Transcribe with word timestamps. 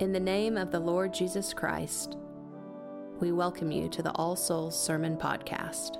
In 0.00 0.12
the 0.12 0.20
name 0.20 0.56
of 0.56 0.70
the 0.70 0.78
Lord 0.78 1.12
Jesus 1.12 1.52
Christ, 1.52 2.16
we 3.18 3.32
welcome 3.32 3.72
you 3.72 3.88
to 3.88 4.00
the 4.00 4.12
All 4.12 4.36
Souls 4.36 4.80
Sermon 4.80 5.16
Podcast. 5.16 5.96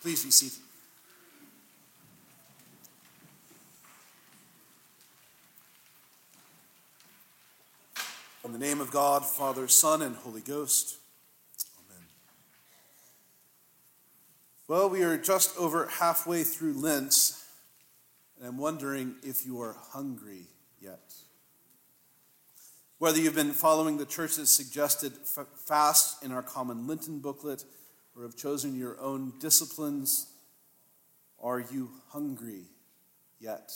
Please 0.00 0.24
be 0.24 0.30
seated. 0.30 0.60
In 8.42 8.52
the 8.52 8.58
name 8.58 8.80
of 8.80 8.90
God, 8.90 9.22
Father, 9.22 9.68
Son, 9.68 10.00
and 10.00 10.16
Holy 10.16 10.40
Ghost. 10.40 10.96
Amen. 11.90 12.06
Well, 14.66 14.88
we 14.88 15.02
are 15.02 15.18
just 15.18 15.54
over 15.58 15.88
halfway 15.98 16.42
through 16.42 16.72
Lent, 16.72 17.34
and 18.38 18.46
I'm 18.46 18.58
wondering 18.58 19.16
if 19.22 19.46
you 19.46 19.60
are 19.60 19.76
hungry 19.92 20.46
yet. 20.80 21.14
Whether 22.98 23.20
you've 23.20 23.34
been 23.34 23.52
following 23.52 23.98
the 23.98 24.06
church's 24.06 24.50
suggested 24.50 25.12
fast 25.66 26.24
in 26.24 26.32
our 26.32 26.42
common 26.42 26.86
Lenten 26.86 27.20
booklet 27.20 27.64
or 28.16 28.22
have 28.22 28.36
chosen 28.36 28.78
your 28.78 28.98
own 29.00 29.34
disciplines, 29.38 30.28
are 31.42 31.60
you 31.60 31.90
hungry 32.08 32.64
yet? 33.38 33.72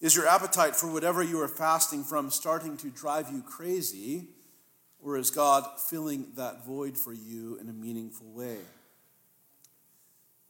Is 0.00 0.16
your 0.16 0.26
appetite 0.26 0.74
for 0.74 0.92
whatever 0.92 1.22
you 1.22 1.40
are 1.40 1.48
fasting 1.48 2.02
from 2.02 2.30
starting 2.30 2.76
to 2.78 2.90
drive 2.90 3.30
you 3.30 3.42
crazy, 3.42 4.28
or 5.00 5.16
is 5.16 5.30
God 5.30 5.64
filling 5.88 6.26
that 6.34 6.66
void 6.66 6.98
for 6.98 7.12
you 7.12 7.56
in 7.60 7.68
a 7.68 7.72
meaningful 7.72 8.32
way? 8.32 8.58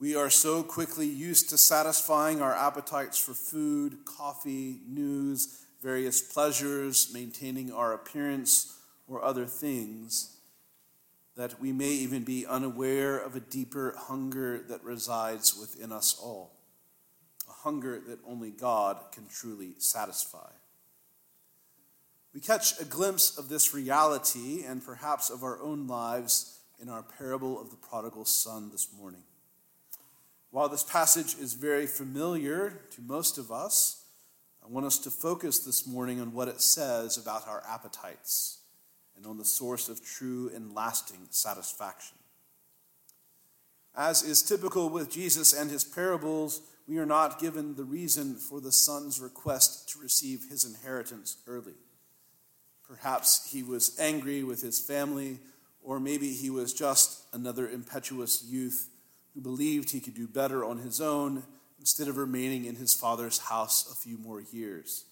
We 0.04 0.16
are 0.16 0.28
so 0.28 0.62
quickly 0.62 1.06
used 1.06 1.48
to 1.48 1.56
satisfying 1.56 2.42
our 2.42 2.54
appetites 2.54 3.16
for 3.16 3.32
food, 3.32 4.04
coffee, 4.04 4.80
news, 4.86 5.64
various 5.82 6.20
pleasures, 6.20 7.10
maintaining 7.14 7.72
our 7.72 7.94
appearance, 7.94 8.76
or 9.08 9.24
other 9.24 9.46
things 9.46 10.36
that 11.36 11.58
we 11.58 11.72
may 11.72 11.88
even 11.88 12.22
be 12.22 12.44
unaware 12.44 13.16
of 13.16 13.34
a 13.34 13.40
deeper 13.40 13.94
hunger 13.96 14.58
that 14.68 14.84
resides 14.84 15.56
within 15.58 15.90
us 15.90 16.18
all 16.22 16.52
a 17.48 17.52
hunger 17.52 17.98
that 18.06 18.18
only 18.28 18.50
God 18.50 18.98
can 19.10 19.26
truly 19.26 19.72
satisfy. 19.78 20.50
We 22.34 22.40
catch 22.40 22.78
a 22.78 22.84
glimpse 22.84 23.38
of 23.38 23.48
this 23.48 23.72
reality 23.72 24.64
and 24.66 24.84
perhaps 24.84 25.30
of 25.30 25.42
our 25.42 25.58
own 25.62 25.86
lives 25.86 26.58
in 26.78 26.90
our 26.90 27.02
parable 27.02 27.58
of 27.58 27.70
the 27.70 27.76
prodigal 27.76 28.26
son 28.26 28.68
this 28.70 28.88
morning. 28.94 29.22
While 30.54 30.68
this 30.68 30.84
passage 30.84 31.34
is 31.40 31.54
very 31.54 31.84
familiar 31.84 32.82
to 32.92 33.02
most 33.02 33.38
of 33.38 33.50
us, 33.50 34.04
I 34.64 34.68
want 34.68 34.86
us 34.86 34.98
to 34.98 35.10
focus 35.10 35.58
this 35.58 35.84
morning 35.84 36.20
on 36.20 36.32
what 36.32 36.46
it 36.46 36.60
says 36.60 37.18
about 37.18 37.48
our 37.48 37.60
appetites 37.68 38.60
and 39.16 39.26
on 39.26 39.36
the 39.36 39.44
source 39.44 39.88
of 39.88 40.06
true 40.06 40.52
and 40.54 40.72
lasting 40.72 41.26
satisfaction. 41.30 42.18
As 43.96 44.22
is 44.22 44.42
typical 44.42 44.88
with 44.88 45.10
Jesus 45.10 45.52
and 45.52 45.72
his 45.72 45.82
parables, 45.82 46.60
we 46.86 46.98
are 46.98 47.04
not 47.04 47.40
given 47.40 47.74
the 47.74 47.82
reason 47.82 48.36
for 48.36 48.60
the 48.60 48.70
son's 48.70 49.18
request 49.18 49.88
to 49.88 49.98
receive 49.98 50.44
his 50.48 50.64
inheritance 50.64 51.36
early. 51.48 51.74
Perhaps 52.86 53.50
he 53.50 53.64
was 53.64 53.98
angry 53.98 54.44
with 54.44 54.62
his 54.62 54.78
family, 54.78 55.40
or 55.82 55.98
maybe 55.98 56.32
he 56.32 56.48
was 56.48 56.72
just 56.72 57.22
another 57.32 57.68
impetuous 57.68 58.44
youth 58.44 58.88
who 59.34 59.40
believed 59.40 59.90
he 59.90 60.00
could 60.00 60.14
do 60.14 60.28
better 60.28 60.64
on 60.64 60.78
his 60.78 61.00
own 61.00 61.42
instead 61.78 62.08
of 62.08 62.16
remaining 62.16 62.64
in 62.64 62.76
his 62.76 62.94
father's 62.94 63.38
house 63.38 63.90
a 63.90 63.94
few 63.94 64.16
more 64.16 64.40
years. 64.40 65.04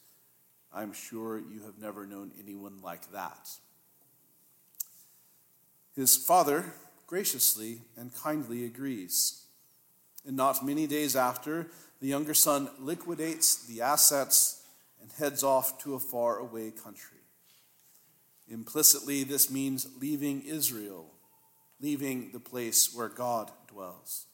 I'm 0.72 0.92
sure 0.92 1.38
you 1.38 1.62
have 1.66 1.78
never 1.78 2.06
known 2.06 2.30
anyone 2.40 2.80
like 2.82 3.12
that. 3.12 3.50
His 5.94 6.16
father 6.16 6.72
graciously 7.06 7.82
and 7.96 8.14
kindly 8.14 8.64
agrees. 8.64 9.44
And 10.26 10.36
not 10.36 10.64
many 10.64 10.86
days 10.86 11.14
after, 11.14 11.68
the 12.00 12.06
younger 12.06 12.32
son 12.32 12.70
liquidates 12.78 13.66
the 13.66 13.82
assets 13.82 14.62
and 15.00 15.10
heads 15.12 15.42
off 15.42 15.82
to 15.82 15.94
a 15.94 16.00
far 16.00 16.38
away 16.38 16.70
country. 16.70 17.18
Implicitly, 18.48 19.24
this 19.24 19.50
means 19.50 19.88
leaving 20.00 20.42
Israel, 20.42 21.06
leaving 21.82 22.30
the 22.32 22.40
place 22.40 22.94
where 22.94 23.08
God 23.08 23.50
dwells. 23.68 24.26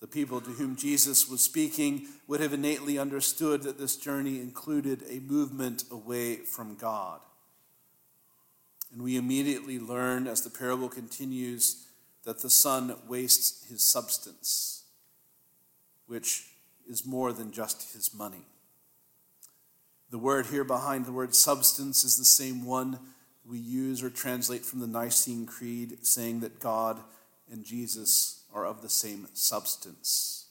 The 0.00 0.06
people 0.06 0.40
to 0.40 0.50
whom 0.50 0.76
Jesus 0.76 1.28
was 1.28 1.40
speaking 1.40 2.06
would 2.26 2.40
have 2.40 2.52
innately 2.52 2.98
understood 2.98 3.62
that 3.62 3.78
this 3.78 3.96
journey 3.96 4.40
included 4.40 5.02
a 5.08 5.20
movement 5.20 5.84
away 5.90 6.36
from 6.36 6.76
God. 6.76 7.20
And 8.92 9.02
we 9.02 9.16
immediately 9.16 9.78
learn 9.78 10.26
as 10.26 10.42
the 10.42 10.50
parable 10.50 10.88
continues 10.88 11.86
that 12.24 12.40
the 12.40 12.50
son 12.50 12.96
wastes 13.08 13.68
his 13.68 13.82
substance 13.82 14.78
which 16.08 16.46
is 16.88 17.06
more 17.06 17.32
than 17.32 17.52
just 17.52 17.92
his 17.92 18.12
money. 18.12 18.46
The 20.10 20.18
word 20.18 20.46
here 20.46 20.64
behind 20.64 21.04
the 21.04 21.12
word 21.12 21.34
substance 21.34 22.02
is 22.02 22.16
the 22.16 22.24
same 22.24 22.64
one 22.64 22.98
we 23.48 23.58
use 23.58 24.02
or 24.02 24.10
translate 24.10 24.64
from 24.64 24.80
the 24.80 24.86
Nicene 24.86 25.46
Creed, 25.46 26.04
saying 26.06 26.40
that 26.40 26.60
God 26.60 27.00
and 27.50 27.64
Jesus 27.64 28.44
are 28.52 28.66
of 28.66 28.82
the 28.82 28.88
same 28.88 29.28
substance. 29.32 30.46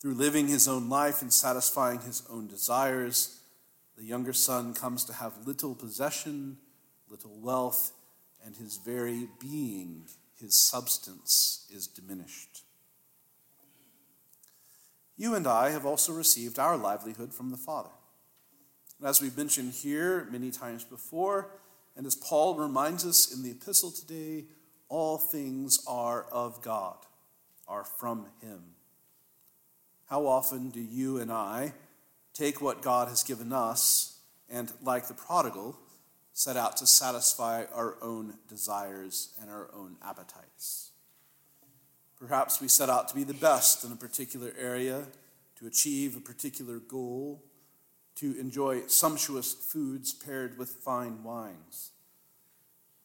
Through 0.00 0.14
living 0.14 0.46
his 0.46 0.68
own 0.68 0.88
life 0.88 1.20
and 1.20 1.32
satisfying 1.32 2.00
his 2.00 2.22
own 2.30 2.46
desires, 2.46 3.40
the 3.96 4.04
younger 4.04 4.32
son 4.32 4.72
comes 4.72 5.04
to 5.06 5.14
have 5.14 5.46
little 5.46 5.74
possession, 5.74 6.58
little 7.08 7.36
wealth, 7.40 7.92
and 8.44 8.56
his 8.56 8.76
very 8.76 9.28
being, 9.40 10.04
his 10.38 10.54
substance, 10.54 11.66
is 11.74 11.86
diminished. 11.86 12.62
You 15.16 15.34
and 15.34 15.46
I 15.46 15.70
have 15.70 15.86
also 15.86 16.12
received 16.12 16.58
our 16.58 16.76
livelihood 16.76 17.32
from 17.32 17.50
the 17.50 17.56
Father. 17.56 17.90
As 19.04 19.20
we've 19.20 19.36
mentioned 19.36 19.72
here 19.72 20.26
many 20.30 20.50
times 20.50 20.84
before, 20.84 21.50
and 21.96 22.06
as 22.06 22.14
Paul 22.14 22.56
reminds 22.56 23.06
us 23.06 23.32
in 23.32 23.42
the 23.42 23.50
epistle 23.50 23.90
today, 23.90 24.44
all 24.88 25.18
things 25.18 25.82
are 25.86 26.26
of 26.30 26.62
God, 26.62 26.96
are 27.66 27.84
from 27.84 28.26
Him. 28.40 28.60
How 30.08 30.26
often 30.26 30.70
do 30.70 30.80
you 30.80 31.18
and 31.18 31.32
I 31.32 31.72
take 32.32 32.60
what 32.60 32.82
God 32.82 33.08
has 33.08 33.22
given 33.22 33.52
us 33.52 34.18
and, 34.48 34.72
like 34.82 35.08
the 35.08 35.14
prodigal, 35.14 35.76
set 36.32 36.56
out 36.56 36.76
to 36.76 36.86
satisfy 36.86 37.64
our 37.74 37.96
own 38.02 38.34
desires 38.48 39.34
and 39.40 39.50
our 39.50 39.68
own 39.74 39.96
appetites? 40.02 40.90
Perhaps 42.18 42.60
we 42.60 42.68
set 42.68 42.88
out 42.88 43.08
to 43.08 43.14
be 43.14 43.24
the 43.24 43.34
best 43.34 43.84
in 43.84 43.92
a 43.92 43.96
particular 43.96 44.52
area, 44.58 45.06
to 45.58 45.66
achieve 45.66 46.16
a 46.16 46.20
particular 46.20 46.78
goal, 46.78 47.42
to 48.16 48.38
enjoy 48.38 48.86
sumptuous 48.86 49.52
foods 49.52 50.12
paired 50.12 50.58
with 50.58 50.70
fine 50.70 51.22
wines. 51.22 51.90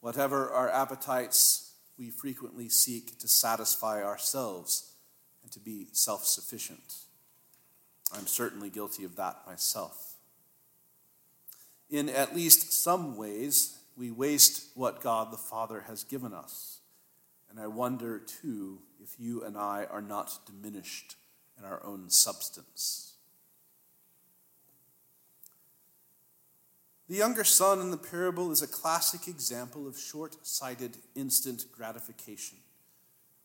Whatever 0.00 0.50
our 0.50 0.70
appetites, 0.70 1.74
we 1.98 2.10
frequently 2.10 2.68
seek 2.68 3.18
to 3.18 3.28
satisfy 3.28 4.02
ourselves 4.02 4.94
and 5.42 5.52
to 5.52 5.60
be 5.60 5.86
self 5.92 6.24
sufficient. 6.24 6.94
I'm 8.14 8.26
certainly 8.26 8.70
guilty 8.70 9.04
of 9.04 9.16
that 9.16 9.42
myself. 9.46 10.14
In 11.90 12.08
at 12.08 12.34
least 12.34 12.72
some 12.72 13.16
ways, 13.16 13.78
we 13.96 14.10
waste 14.10 14.68
what 14.74 15.02
God 15.02 15.30
the 15.30 15.36
Father 15.36 15.84
has 15.86 16.04
given 16.04 16.32
us. 16.32 16.80
And 17.50 17.60
I 17.60 17.66
wonder, 17.66 18.18
too, 18.18 18.78
if 19.02 19.16
you 19.18 19.44
and 19.44 19.58
I 19.58 19.86
are 19.90 20.00
not 20.00 20.38
diminished 20.46 21.16
in 21.58 21.66
our 21.66 21.84
own 21.84 22.08
substance. 22.08 23.11
The 27.12 27.18
younger 27.18 27.44
son 27.44 27.82
in 27.82 27.90
the 27.90 27.98
parable 27.98 28.50
is 28.52 28.62
a 28.62 28.66
classic 28.66 29.28
example 29.28 29.86
of 29.86 29.98
short 29.98 30.46
sighted 30.46 30.96
instant 31.14 31.66
gratification. 31.70 32.56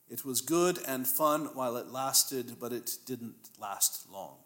It 0.09 0.23
was 0.23 0.39
good 0.39 0.79
and 0.87 1.05
fun 1.05 1.49
while 1.53 1.75
it 1.75 1.91
lasted, 1.91 2.61
but 2.61 2.71
it 2.71 2.91
didn't 3.05 3.49
last 3.59 4.09
long. 4.09 4.37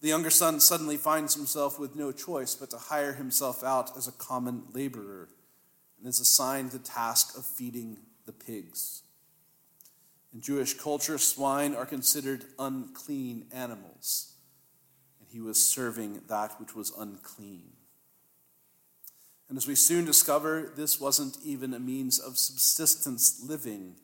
The 0.00 0.08
younger 0.08 0.28
son 0.28 0.58
suddenly 0.58 0.96
finds 0.96 1.36
himself 1.36 1.78
with 1.78 1.94
no 1.94 2.10
choice 2.10 2.56
but 2.56 2.70
to 2.70 2.78
hire 2.78 3.12
himself 3.12 3.62
out 3.62 3.96
as 3.96 4.08
a 4.08 4.12
common 4.18 4.64
laborer 4.72 5.28
and 6.00 6.08
is 6.08 6.18
assigned 6.18 6.72
the 6.72 6.80
task 6.80 7.38
of 7.38 7.46
feeding 7.46 7.98
the 8.26 8.32
pigs. 8.32 9.04
In 10.34 10.40
Jewish 10.40 10.74
culture, 10.74 11.18
swine 11.18 11.76
are 11.76 11.86
considered 11.86 12.46
unclean 12.58 13.46
animals, 13.52 14.32
he 15.30 15.40
was 15.40 15.64
serving 15.64 16.22
that 16.28 16.58
which 16.58 16.74
was 16.74 16.92
unclean. 16.96 17.72
And 19.48 19.56
as 19.56 19.66
we 19.66 19.74
soon 19.74 20.04
discover, 20.04 20.72
this 20.76 21.00
wasn't 21.00 21.38
even 21.42 21.72
a 21.72 21.78
means 21.78 22.18
of 22.18 22.38
subsistence 22.38 23.42
living. 23.42 23.96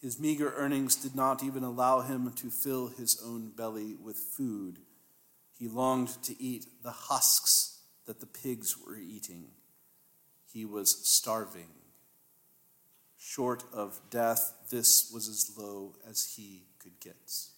His 0.00 0.18
meager 0.18 0.52
earnings 0.56 0.96
did 0.96 1.14
not 1.14 1.42
even 1.42 1.62
allow 1.62 2.00
him 2.00 2.32
to 2.32 2.50
fill 2.50 2.88
his 2.88 3.20
own 3.24 3.50
belly 3.56 3.94
with 3.94 4.16
food. 4.16 4.80
He 5.58 5.68
longed 5.68 6.22
to 6.24 6.40
eat 6.42 6.66
the 6.82 6.90
husks 6.90 7.78
that 8.06 8.20
the 8.20 8.26
pigs 8.26 8.76
were 8.76 8.96
eating. 8.96 9.46
He 10.52 10.64
was 10.64 11.08
starving. 11.08 11.70
Short 13.16 13.64
of 13.72 14.00
death, 14.10 14.52
this 14.70 15.10
was 15.12 15.28
as 15.28 15.56
low 15.56 15.94
as 16.08 16.34
he 16.36 16.64
could 16.78 17.00
get. 17.00 17.53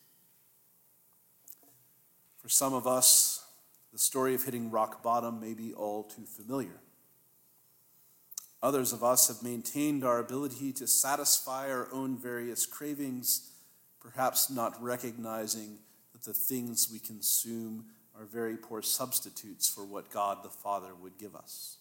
For 2.46 2.50
some 2.50 2.75
of 2.75 2.87
us, 2.87 3.44
the 3.93 3.98
story 3.98 4.32
of 4.32 4.44
hitting 4.44 4.70
rock 4.70 5.02
bottom 5.02 5.40
may 5.40 5.52
be 5.52 5.75
all 5.75 6.04
too 6.04 6.22
familiar. 6.22 6.78
Others 8.62 8.93
of 8.93 9.02
us 9.02 9.26
have 9.26 9.43
maintained 9.43 10.04
our 10.04 10.20
ability 10.20 10.72
to 10.75 10.87
satisfy 10.87 11.69
our 11.69 11.88
own 11.93 12.16
various 12.16 12.64
cravings, 12.64 13.50
perhaps 13.98 14.48
not 14.48 14.81
recognizing 14.81 15.78
that 16.12 16.22
the 16.22 16.32
things 16.32 16.88
we 16.88 17.00
consume 17.00 17.87
are 18.16 18.26
very 18.26 18.56
poor 18.56 18.81
substitutes 18.81 19.69
for 19.69 19.84
what 19.84 20.12
God 20.12 20.44
the 20.44 20.48
Father 20.48 20.94
would 20.94 21.19
give 21.19 21.34
us. 21.34 21.78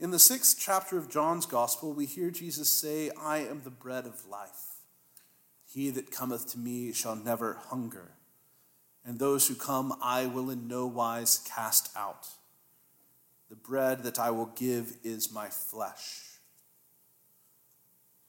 In 0.00 0.12
the 0.12 0.18
sixth 0.18 0.56
chapter 0.58 0.96
of 0.96 1.10
John's 1.10 1.44
Gospel, 1.44 1.92
we 1.92 2.06
hear 2.06 2.30
Jesus 2.30 2.70
say, 2.70 3.10
I 3.20 3.40
am 3.40 3.60
the 3.64 3.70
bread 3.70 4.06
of 4.06 4.26
life. 4.26 4.76
He 5.70 5.90
that 5.90 6.10
cometh 6.10 6.50
to 6.52 6.58
me 6.58 6.94
shall 6.94 7.16
never 7.16 7.58
hunger, 7.68 8.12
and 9.06 9.18
those 9.18 9.46
who 9.46 9.54
come 9.54 9.96
I 10.02 10.26
will 10.26 10.50
in 10.50 10.66
no 10.66 10.86
wise 10.86 11.46
cast 11.48 11.96
out. 11.96 12.26
The 13.48 13.56
bread 13.56 14.02
that 14.02 14.18
I 14.18 14.30
will 14.30 14.52
give 14.56 14.96
is 15.04 15.32
my 15.32 15.46
flesh. 15.46 16.22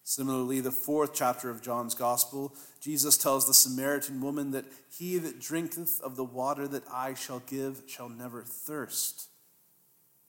Similarly, 0.04 0.62
the 0.62 0.72
fourth 0.72 1.14
chapter 1.14 1.50
of 1.50 1.62
John's 1.62 1.96
Gospel, 1.96 2.56
Jesus 2.80 3.18
tells 3.18 3.46
the 3.46 3.54
Samaritan 3.54 4.22
woman 4.22 4.52
that 4.52 4.66
he 4.90 5.18
that 5.18 5.42
drinketh 5.42 6.00
of 6.00 6.16
the 6.16 6.24
water 6.24 6.68
that 6.68 6.84
I 6.90 7.16
shall 7.16 7.40
give 7.40 7.82
shall 7.88 8.08
never 8.08 8.44
thirst. 8.44 9.28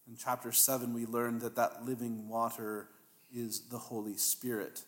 In 0.08 0.16
chapter 0.16 0.50
7, 0.50 0.94
we 0.94 1.06
learn 1.06 1.38
that 1.40 1.54
that 1.56 1.84
living 1.84 2.28
water 2.28 2.88
is 3.32 3.68
the 3.68 3.78
Holy 3.78 4.16
Spirit, 4.16 4.82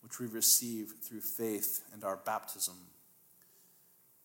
which 0.00 0.20
we 0.20 0.26
receive 0.26 0.94
through 1.02 1.20
faith 1.20 1.82
and 1.92 2.04
our 2.04 2.16
baptism. 2.16 2.76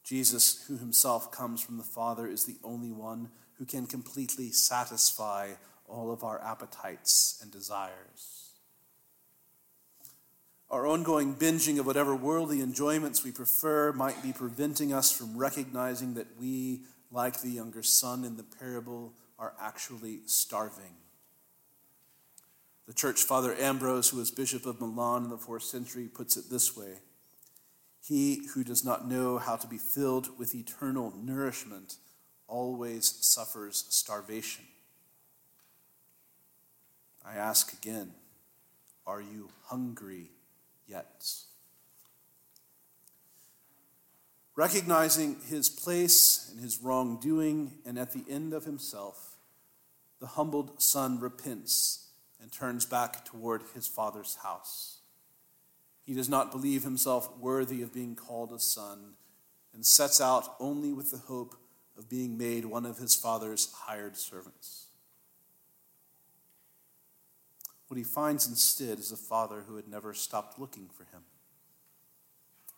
Jesus, 0.05 0.63
who 0.67 0.77
himself 0.77 1.31
comes 1.31 1.61
from 1.61 1.77
the 1.77 1.83
Father, 1.83 2.27
is 2.27 2.45
the 2.45 2.57
only 2.63 2.91
one 2.91 3.29
who 3.57 3.65
can 3.65 3.87
completely 3.87 4.51
satisfy 4.51 5.53
all 5.87 6.11
of 6.11 6.23
our 6.23 6.39
appetites 6.43 7.39
and 7.41 7.51
desires. 7.51 8.51
Our 10.69 10.85
ongoing 10.85 11.35
binging 11.35 11.79
of 11.79 11.85
whatever 11.87 12.15
worldly 12.15 12.61
enjoyments 12.61 13.23
we 13.23 13.31
prefer 13.31 13.91
might 13.93 14.21
be 14.21 14.31
preventing 14.31 14.93
us 14.93 15.11
from 15.11 15.37
recognizing 15.37 16.13
that 16.15 16.39
we, 16.39 16.81
like 17.11 17.41
the 17.41 17.49
younger 17.49 17.81
son 17.83 18.23
in 18.23 18.37
the 18.37 18.43
parable, 18.43 19.13
are 19.39 19.53
actually 19.59 20.19
starving. 20.25 20.97
The 22.87 22.93
church 22.93 23.23
father 23.23 23.55
Ambrose, 23.55 24.09
who 24.09 24.17
was 24.17 24.29
bishop 24.29 24.65
of 24.67 24.79
Milan 24.79 25.23
in 25.23 25.29
the 25.29 25.37
fourth 25.37 25.63
century, 25.63 26.07
puts 26.07 26.37
it 26.37 26.49
this 26.51 26.77
way 26.77 26.97
He 28.07 28.45
who 28.53 28.63
does 28.63 28.85
not 28.85 29.07
know 29.07 29.39
how 29.39 29.55
to 29.55 29.65
be 29.65 29.79
filled 29.79 30.37
with 30.37 30.53
eternal 30.53 31.11
nourishment 31.17 31.95
always 32.47 33.07
suffers 33.21 33.85
starvation. 33.89 34.65
I 37.25 37.35
ask 37.35 37.73
again 37.73 38.11
are 39.07 39.21
you 39.21 39.49
hungry 39.65 40.31
yet? 40.87 41.27
Recognizing 44.55 45.37
his 45.47 45.69
place 45.69 46.49
and 46.51 46.59
his 46.59 46.81
wrongdoing, 46.81 47.73
and 47.85 47.99
at 47.99 48.13
the 48.13 48.23
end 48.29 48.53
of 48.53 48.65
himself, 48.65 49.37
the 50.19 50.27
humbled 50.27 50.81
son 50.81 51.19
repents 51.19 52.07
and 52.41 52.51
turns 52.51 52.85
back 52.85 53.25
toward 53.25 53.63
his 53.73 53.87
father's 53.87 54.37
house. 54.43 54.94
He 56.05 56.13
does 56.13 56.29
not 56.29 56.51
believe 56.51 56.83
himself 56.83 57.35
worthy 57.37 57.81
of 57.81 57.93
being 57.93 58.15
called 58.15 58.51
a 58.51 58.59
son 58.59 59.15
and 59.73 59.85
sets 59.85 60.21
out 60.21 60.55
only 60.59 60.93
with 60.93 61.11
the 61.11 61.17
hope 61.17 61.55
of 61.97 62.09
being 62.09 62.37
made 62.37 62.65
one 62.65 62.85
of 62.85 62.97
his 62.97 63.15
father's 63.15 63.71
hired 63.73 64.15
servants. 64.15 64.87
What 67.87 67.97
he 67.97 68.03
finds 68.03 68.47
instead 68.47 68.99
is 68.99 69.11
a 69.11 69.17
father 69.17 69.63
who 69.67 69.75
had 69.75 69.87
never 69.87 70.13
stopped 70.13 70.59
looking 70.59 70.89
for 70.89 71.03
him, 71.03 71.23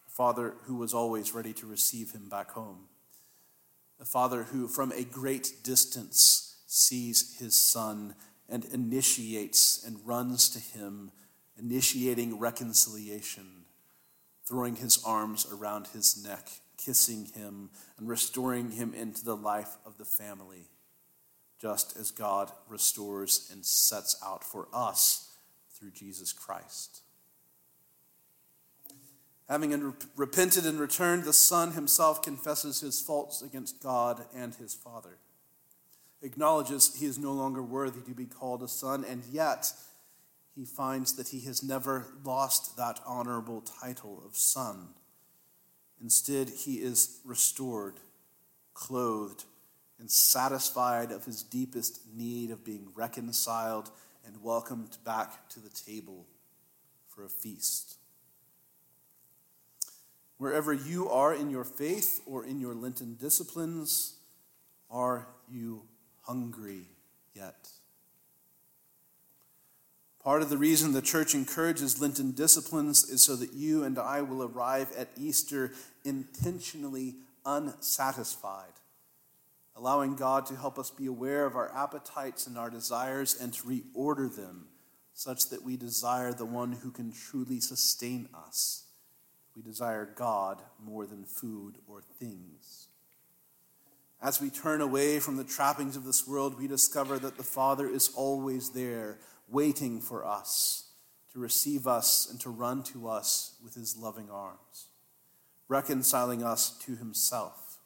a 0.05 0.09
father 0.09 0.55
who 0.63 0.75
was 0.75 0.93
always 0.93 1.33
ready 1.33 1.53
to 1.53 1.65
receive 1.65 2.11
him 2.11 2.29
back 2.29 2.51
home, 2.51 2.87
a 3.99 4.05
father 4.05 4.43
who, 4.43 4.67
from 4.67 4.91
a 4.91 5.03
great 5.03 5.63
distance, 5.63 6.57
sees 6.67 7.37
his 7.39 7.55
son 7.55 8.15
and 8.49 8.65
initiates 8.65 9.83
and 9.83 10.05
runs 10.05 10.49
to 10.49 10.59
him, 10.59 11.11
initiating 11.59 12.39
reconciliation, 12.39 13.65
throwing 14.45 14.75
his 14.75 15.03
arms 15.03 15.47
around 15.51 15.87
his 15.87 16.23
neck 16.23 16.49
kissing 16.77 17.25
him 17.35 17.69
and 17.97 18.07
restoring 18.07 18.71
him 18.71 18.93
into 18.93 19.25
the 19.25 19.35
life 19.35 19.77
of 19.85 19.97
the 19.97 20.05
family, 20.05 20.69
just 21.59 21.97
as 21.97 22.11
God 22.11 22.51
restores 22.69 23.49
and 23.51 23.65
sets 23.65 24.15
out 24.23 24.43
for 24.43 24.67
us 24.73 25.35
through 25.71 25.91
Jesus 25.91 26.31
Christ. 26.31 27.01
Having 29.49 29.93
repented 30.15 30.65
and 30.65 30.79
returned, 30.79 31.23
the 31.23 31.33
Son 31.33 31.71
himself 31.71 32.21
confesses 32.21 32.81
his 32.81 33.01
faults 33.01 33.41
against 33.41 33.81
God 33.81 34.25
and 34.35 34.53
his 34.55 34.73
Father, 34.73 35.17
acknowledges 36.21 36.95
he 36.99 37.05
is 37.05 37.17
no 37.17 37.31
longer 37.31 37.63
worthy 37.63 38.01
to 38.01 38.11
be 38.11 38.25
called 38.25 38.61
a 38.61 38.67
son, 38.67 39.05
and 39.07 39.23
yet 39.31 39.71
he 40.57 40.65
finds 40.65 41.13
that 41.13 41.29
he 41.29 41.41
has 41.41 41.61
never 41.61 42.07
lost 42.23 42.75
that 42.77 42.99
honorable 43.05 43.61
title 43.61 44.23
of 44.25 44.35
son 44.35 44.89
Instead, 46.01 46.49
he 46.49 46.75
is 46.75 47.19
restored, 47.25 47.99
clothed, 48.73 49.45
and 49.99 50.11
satisfied 50.11 51.11
of 51.11 51.25
his 51.25 51.41
deepest 51.41 52.01
need 52.15 52.51
of 52.51 52.63
being 52.63 52.87
reconciled 52.93 53.89
and 54.25 54.43
welcomed 54.43 54.97
back 55.03 55.49
to 55.49 55.59
the 55.59 55.69
table 55.69 56.27
for 57.07 57.23
a 57.23 57.29
feast. 57.29 57.95
Wherever 60.37 60.71
you 60.71 61.09
are 61.09 61.33
in 61.33 61.49
your 61.49 61.63
faith 61.63 62.21
or 62.27 62.45
in 62.45 62.59
your 62.59 62.75
Lenten 62.75 63.15
disciplines, 63.19 64.19
are 64.91 65.27
you 65.49 65.81
hungry 66.21 66.83
yet? 67.33 67.69
Part 70.27 70.41
of 70.41 70.49
the 70.49 70.57
reason 70.57 70.91
the 70.91 71.01
church 71.01 71.33
encourages 71.33 72.01
Lenten 72.01 72.31
disciplines 72.31 73.09
is 73.09 73.23
so 73.23 73.37
that 73.37 73.53
you 73.53 73.85
and 73.85 73.97
I 73.97 74.21
will 74.21 74.43
arrive 74.43 74.91
at 74.97 75.07
Easter 75.15 75.71
intentionally 76.03 77.15
unsatisfied, 77.45 78.73
allowing 79.73 80.17
God 80.17 80.45
to 80.47 80.57
help 80.57 80.77
us 80.77 80.89
be 80.89 81.05
aware 81.05 81.45
of 81.45 81.55
our 81.55 81.73
appetites 81.73 82.45
and 82.45 82.57
our 82.57 82.69
desires 82.69 83.39
and 83.39 83.53
to 83.53 83.63
reorder 83.63 84.35
them 84.35 84.67
such 85.13 85.47
that 85.47 85.63
we 85.63 85.77
desire 85.77 86.33
the 86.33 86.43
one 86.43 86.73
who 86.73 86.91
can 86.91 87.13
truly 87.13 87.61
sustain 87.61 88.27
us. 88.35 88.83
We 89.55 89.61
desire 89.61 90.09
God 90.13 90.61
more 90.83 91.05
than 91.05 91.23
food 91.23 91.75
or 91.87 92.01
things. 92.01 92.89
As 94.21 94.41
we 94.41 94.49
turn 94.49 94.81
away 94.81 95.19
from 95.19 95.37
the 95.37 95.45
trappings 95.45 95.95
of 95.95 96.03
this 96.03 96.27
world, 96.27 96.59
we 96.59 96.67
discover 96.67 97.17
that 97.17 97.37
the 97.37 97.43
Father 97.43 97.87
is 97.87 98.09
always 98.13 98.71
there 98.71 99.19
waiting 99.47 100.01
for 100.01 100.25
us 100.25 100.91
to 101.31 101.39
receive 101.39 101.87
us 101.87 102.27
and 102.29 102.39
to 102.41 102.49
run 102.49 102.83
to 102.83 103.07
us 103.07 103.55
with 103.63 103.75
his 103.75 103.97
loving 103.97 104.29
arms, 104.29 104.87
reconciling 105.67 106.43
us 106.43 106.77
to 106.79 106.95
himself. 106.95 107.77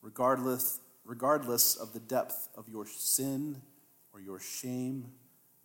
Regardless, 0.00 0.80
regardless 1.04 1.76
of 1.76 1.92
the 1.92 2.00
depth 2.00 2.48
of 2.56 2.68
your 2.68 2.86
sin 2.86 3.62
or 4.12 4.20
your 4.20 4.40
shame, 4.40 5.12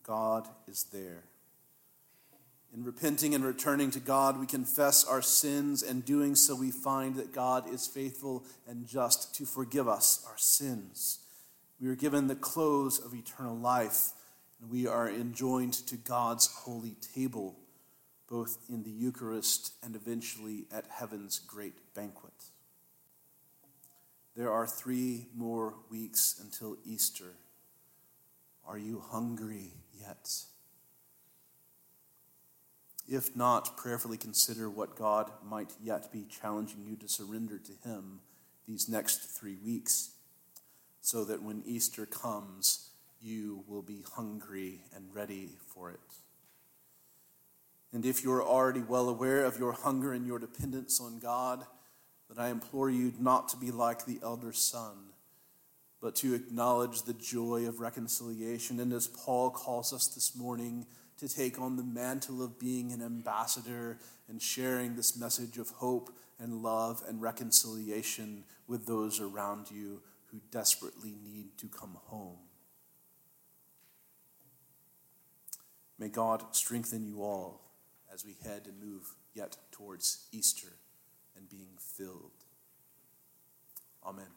God 0.04 0.48
is 0.68 0.84
there. 0.92 1.24
In 2.74 2.84
repenting 2.84 3.36
and 3.36 3.46
returning 3.46 3.92
to 3.92 4.00
God, 4.00 4.40
we 4.40 4.48
confess 4.48 5.06
our 5.06 5.22
sins, 5.22 5.84
and 5.84 6.04
doing 6.04 6.34
so, 6.34 6.56
we 6.56 6.72
find 6.72 7.16
that 7.18 7.32
God 7.32 7.72
is 7.72 7.86
faithful 7.86 8.46
and 8.68 8.88
just 8.88 9.36
to 9.36 9.46
forgive 9.46 9.88
us 9.88 10.26
our 10.28 10.38
sins. 10.38 11.20
We 11.80 11.88
are 11.90 11.96
given 11.96 12.28
the 12.28 12.36
clothes 12.36 12.98
of 12.98 13.14
eternal 13.14 13.56
life 13.56 14.14
and 14.64 14.72
we 14.72 14.88
are 14.88 15.10
enjoined 15.10 15.74
to 15.74 15.98
God's 15.98 16.48
holy 16.48 16.96
table, 17.14 17.60
both 18.30 18.58
in 18.70 18.84
the 18.84 18.90
Eucharist 18.90 19.74
and 19.84 19.96
eventually 19.96 20.66
at 20.72 20.86
heaven's 20.90 21.40
great 21.40 21.74
banquet. 21.94 22.32
There 24.36 24.52
are 24.52 24.66
three 24.66 25.28
more 25.36 25.76
weeks 25.90 26.40
until 26.42 26.78
Easter. 26.86 27.34
Are 28.66 28.78
you 28.78 29.04
hungry 29.06 29.74
yet? 30.00 30.32
If 33.08 33.36
not, 33.36 33.76
prayerfully 33.76 34.18
consider 34.18 34.70
what 34.70 34.96
God 34.96 35.30
might 35.46 35.74
yet 35.82 36.12
be 36.12 36.26
challenging 36.30 36.86
you 36.88 36.96
to 36.96 37.10
surrender 37.10 37.60
to 37.60 37.90
Him 37.90 38.22
these 38.66 38.88
next 38.88 39.38
three 39.38 39.58
weeks, 39.64 40.12
so 41.02 41.26
that 41.26 41.44
when 41.44 41.64
Easter 41.66 42.06
comes, 42.06 42.92
you 43.24 43.64
will 43.68 43.82
be 43.82 44.04
hungry 44.16 44.82
and 44.96 45.06
ready 45.14 45.50
for 45.74 45.92
it. 45.92 46.00
And 47.94 48.06
if 48.06 48.24
you're 48.24 48.44
already 48.44 48.82
well 48.82 49.08
aware 49.08 49.46
of 49.46 49.58
your 49.58 49.72
hunger 49.72 50.14
and 50.14 50.26
your 50.26 50.40
dependence 50.40 51.00
on 51.00 51.20
God, 51.20 51.64
then 52.30 52.44
I 52.44 52.50
implore 52.50 52.90
you 52.90 53.14
not 53.20 53.50
to 53.50 53.58
be 53.58 53.72
like 53.72 54.06
the 54.06 54.20
elder 54.24 54.52
son, 54.52 54.96
but 56.02 56.16
to 56.18 56.34
acknowledge 56.34 57.04
the 57.04 57.14
joy 57.14 57.68
of 57.68 57.80
reconciliation. 57.80 58.80
And 58.80 58.92
as 58.92 59.08
Paul 59.08 59.52
calls 59.52 59.94
us 59.94 60.08
this 60.08 60.36
morning, 60.36 60.88
to 61.20 61.30
take 61.30 61.60
on 61.60 61.78
the 61.78 61.84
mantle 61.84 62.44
of 62.44 62.60
being 62.60 62.92
an 62.92 63.02
ambassador 63.02 63.98
and 64.28 64.42
sharing 64.42 64.96
this 64.96 65.18
message 65.18 65.58
of 65.58 65.70
hope 65.70 66.10
and 66.40 66.62
love 66.62 67.02
and 67.08 67.22
reconciliation 67.22 68.44
with 68.68 68.86
those 68.86 69.22
around 69.22 69.72
you 69.72 70.02
who 70.32 70.42
desperately 70.52 71.14
need 71.24 71.58
to 71.58 71.68
come 71.68 71.98
home. 72.06 72.40
May 76.00 76.10
God 76.10 76.56
strengthen 76.56 77.06
you 77.06 77.22
all 77.24 77.62
as 78.14 78.26
we 78.26 78.36
head 78.44 78.68
and 78.68 78.80
move 78.80 79.16
yet 79.34 79.58
towards 79.72 80.28
Easter 80.32 80.74
and 81.36 81.50
being 81.50 81.78
filled. 81.80 82.32
Amen. 84.06 84.28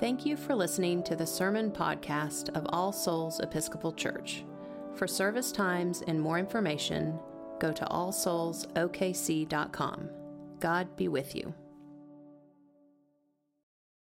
Thank 0.00 0.24
you 0.24 0.36
for 0.36 0.54
listening 0.54 1.02
to 1.04 1.16
the 1.16 1.26
sermon 1.26 1.72
podcast 1.72 2.56
of 2.56 2.64
All 2.68 2.92
Souls 2.92 3.40
Episcopal 3.40 3.92
Church. 3.92 4.44
For 4.94 5.08
service 5.08 5.52
times 5.52 6.02
and 6.06 6.20
more 6.20 6.38
information, 6.38 7.18
go 7.58 7.72
to 7.72 7.84
allsoulsokc.com. 7.84 10.10
God 10.60 10.96
be 10.96 11.08
with 11.08 11.34
you. 11.34 11.52